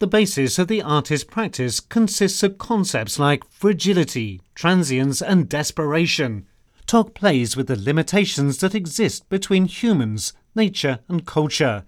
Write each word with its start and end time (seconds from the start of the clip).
The 0.00 0.06
basis 0.06 0.60
of 0.60 0.68
the 0.68 0.80
artist's 0.80 1.24
practice 1.24 1.80
consists 1.80 2.44
of 2.44 2.56
concepts 2.56 3.18
like 3.18 3.50
fragility, 3.50 4.40
transience, 4.54 5.20
and 5.20 5.48
desperation. 5.48 6.46
Tok 6.86 7.14
plays 7.14 7.56
with 7.56 7.66
the 7.66 7.76
limitations 7.76 8.58
that 8.58 8.76
exist 8.76 9.28
between 9.28 9.66
humans, 9.66 10.32
nature, 10.54 11.00
and 11.08 11.26
culture. 11.26 11.84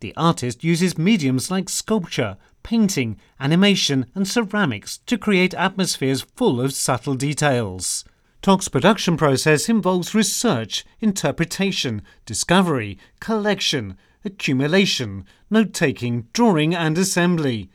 The 0.00 0.14
artist 0.14 0.62
uses 0.62 0.98
mediums 0.98 1.50
like 1.50 1.70
sculpture, 1.70 2.36
painting, 2.62 3.18
animation, 3.40 4.06
and 4.14 4.28
ceramics 4.28 4.98
to 5.06 5.16
create 5.16 5.54
atmospheres 5.54 6.20
full 6.20 6.60
of 6.60 6.74
subtle 6.74 7.14
details. 7.14 8.04
Tok's 8.42 8.68
production 8.68 9.16
process 9.16 9.70
involves 9.70 10.14
research, 10.14 10.84
interpretation, 11.00 12.02
discovery, 12.26 12.98
collection, 13.20 13.96
accumulation, 14.24 15.24
note 15.50 15.72
taking, 15.72 16.28
drawing, 16.32 16.74
and 16.74 16.96
assembly. 16.96 17.70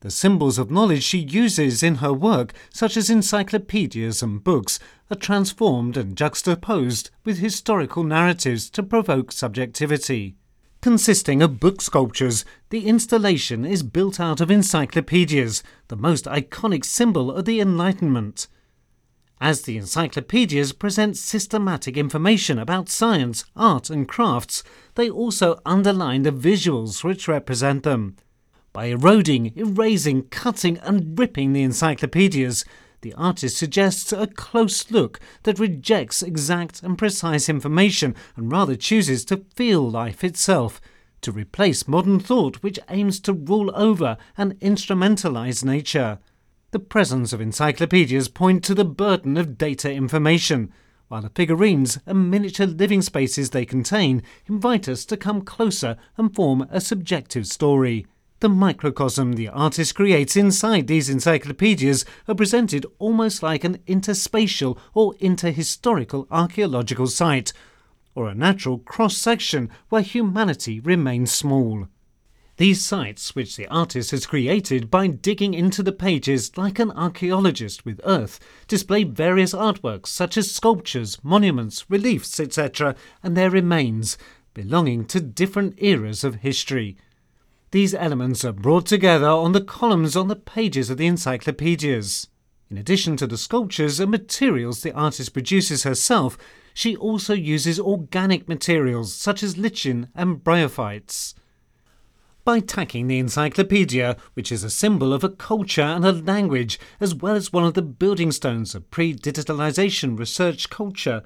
The 0.00 0.10
symbols 0.10 0.58
of 0.58 0.70
knowledge 0.70 1.04
she 1.04 1.18
uses 1.18 1.82
in 1.82 1.96
her 1.96 2.12
work, 2.12 2.52
such 2.70 2.96
as 2.96 3.08
encyclopedias 3.08 4.22
and 4.22 4.42
books, 4.42 4.80
are 5.10 5.16
transformed 5.16 5.96
and 5.96 6.16
juxtaposed 6.16 7.10
with 7.24 7.38
historical 7.38 8.02
narratives 8.02 8.68
to 8.70 8.82
provoke 8.82 9.30
subjectivity. 9.30 10.34
Consisting 10.80 11.40
of 11.40 11.60
book 11.60 11.80
sculptures, 11.80 12.44
the 12.70 12.88
installation 12.88 13.64
is 13.64 13.84
built 13.84 14.18
out 14.18 14.40
of 14.40 14.50
encyclopedias, 14.50 15.62
the 15.86 15.96
most 15.96 16.24
iconic 16.24 16.84
symbol 16.84 17.30
of 17.30 17.44
the 17.44 17.60
Enlightenment. 17.60 18.48
As 19.42 19.62
the 19.62 19.76
encyclopedias 19.76 20.70
present 20.72 21.16
systematic 21.16 21.96
information 21.96 22.60
about 22.60 22.88
science, 22.88 23.44
art, 23.56 23.90
and 23.90 24.06
crafts, 24.06 24.62
they 24.94 25.10
also 25.10 25.58
underline 25.66 26.22
the 26.22 26.30
visuals 26.30 27.02
which 27.02 27.26
represent 27.26 27.82
them. 27.82 28.14
By 28.72 28.84
eroding, 28.84 29.52
erasing, 29.56 30.28
cutting, 30.28 30.78
and 30.78 31.18
ripping 31.18 31.54
the 31.54 31.64
encyclopedias, 31.64 32.64
the 33.00 33.14
artist 33.14 33.56
suggests 33.56 34.12
a 34.12 34.28
close 34.28 34.92
look 34.92 35.18
that 35.42 35.58
rejects 35.58 36.22
exact 36.22 36.80
and 36.84 36.96
precise 36.96 37.48
information 37.48 38.14
and 38.36 38.52
rather 38.52 38.76
chooses 38.76 39.24
to 39.24 39.44
feel 39.56 39.90
life 39.90 40.22
itself, 40.22 40.80
to 41.20 41.32
replace 41.32 41.88
modern 41.88 42.20
thought 42.20 42.62
which 42.62 42.78
aims 42.90 43.18
to 43.18 43.32
rule 43.32 43.72
over 43.74 44.18
and 44.38 44.52
instrumentalize 44.60 45.64
nature. 45.64 46.20
The 46.72 46.78
presence 46.78 47.34
of 47.34 47.40
encyclopedias 47.42 48.28
point 48.28 48.64
to 48.64 48.74
the 48.74 48.86
burden 48.86 49.36
of 49.36 49.58
data 49.58 49.92
information, 49.92 50.72
while 51.08 51.20
the 51.20 51.28
figurines 51.28 51.98
and 52.06 52.30
miniature 52.30 52.66
living 52.66 53.02
spaces 53.02 53.50
they 53.50 53.66
contain 53.66 54.22
invite 54.46 54.88
us 54.88 55.04
to 55.04 55.18
come 55.18 55.42
closer 55.42 55.98
and 56.16 56.34
form 56.34 56.66
a 56.70 56.80
subjective 56.80 57.46
story. 57.46 58.06
The 58.40 58.48
microcosm 58.48 59.34
the 59.34 59.48
artist 59.48 59.94
creates 59.94 60.34
inside 60.34 60.86
these 60.86 61.10
encyclopedias 61.10 62.06
are 62.26 62.34
presented 62.34 62.86
almost 62.98 63.42
like 63.42 63.64
an 63.64 63.76
interspatial 63.86 64.78
or 64.94 65.12
interhistorical 65.16 66.26
archaeological 66.30 67.06
site, 67.06 67.52
or 68.14 68.28
a 68.28 68.34
natural 68.34 68.78
cross 68.78 69.18
section 69.18 69.68
where 69.90 70.00
humanity 70.00 70.80
remains 70.80 71.32
small. 71.32 71.88
These 72.58 72.84
sites, 72.84 73.34
which 73.34 73.56
the 73.56 73.66
artist 73.68 74.10
has 74.10 74.26
created 74.26 74.90
by 74.90 75.06
digging 75.06 75.54
into 75.54 75.82
the 75.82 75.90
pages 75.90 76.56
like 76.58 76.78
an 76.78 76.90
archaeologist 76.90 77.86
with 77.86 78.00
earth, 78.04 78.38
display 78.68 79.04
various 79.04 79.54
artworks 79.54 80.08
such 80.08 80.36
as 80.36 80.50
sculptures, 80.50 81.18
monuments, 81.22 81.88
reliefs, 81.88 82.38
etc., 82.38 82.94
and 83.22 83.34
their 83.34 83.48
remains, 83.48 84.18
belonging 84.52 85.06
to 85.06 85.20
different 85.20 85.74
eras 85.78 86.24
of 86.24 86.36
history. 86.36 86.98
These 87.70 87.94
elements 87.94 88.44
are 88.44 88.52
brought 88.52 88.84
together 88.84 89.28
on 89.28 89.52
the 89.52 89.62
columns 89.62 90.14
on 90.14 90.28
the 90.28 90.36
pages 90.36 90.90
of 90.90 90.98
the 90.98 91.06
encyclopedias. 91.06 92.28
In 92.70 92.76
addition 92.76 93.16
to 93.16 93.26
the 93.26 93.38
sculptures 93.38 93.98
and 93.98 94.10
materials 94.10 94.82
the 94.82 94.92
artist 94.92 95.32
produces 95.32 95.84
herself, 95.84 96.36
she 96.74 96.96
also 96.96 97.32
uses 97.32 97.80
organic 97.80 98.46
materials 98.46 99.14
such 99.14 99.42
as 99.42 99.56
lichen 99.56 100.08
and 100.14 100.44
bryophytes 100.44 101.34
by 102.44 102.58
tacking 102.60 103.06
the 103.06 103.18
encyclopedia, 103.18 104.16
which 104.34 104.50
is 104.50 104.64
a 104.64 104.70
symbol 104.70 105.12
of 105.12 105.22
a 105.22 105.28
culture 105.28 105.82
and 105.82 106.04
a 106.04 106.12
language, 106.12 106.78
as 107.00 107.14
well 107.14 107.36
as 107.36 107.52
one 107.52 107.64
of 107.64 107.74
the 107.74 107.82
building 107.82 108.32
stones 108.32 108.74
of 108.74 108.90
pre 108.90 109.14
digitalization 109.14 110.18
research 110.18 110.68
culture. 110.68 111.22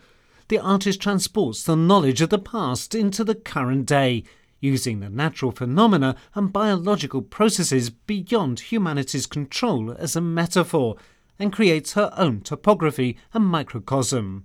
The 0.48 0.58
artist 0.58 1.00
transports 1.00 1.62
the 1.62 1.74
knowledge 1.74 2.20
of 2.20 2.28
the 2.28 2.38
past 2.38 2.94
into 2.94 3.24
the 3.24 3.34
current 3.34 3.86
day, 3.86 4.24
using 4.60 5.00
the 5.00 5.08
natural 5.08 5.52
phenomena 5.52 6.16
and 6.34 6.52
biological 6.52 7.22
processes 7.22 7.90
beyond 7.90 8.60
humanity's 8.60 9.26
control 9.26 9.92
as 9.92 10.16
a 10.16 10.20
metaphor, 10.20 10.96
and 11.38 11.52
creates 11.52 11.94
her 11.94 12.12
own 12.16 12.40
topography 12.40 13.16
and 13.32 13.44
microcosm. 13.44 14.44